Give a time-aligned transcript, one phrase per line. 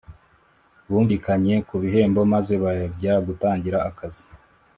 [0.89, 4.25] Bumvikanye ku bihembo maze bajya gutangira akazi